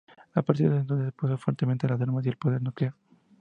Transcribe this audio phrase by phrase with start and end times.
[0.33, 2.95] A partir de entonces se opuso fuertemente al las armas y al poder nuclear.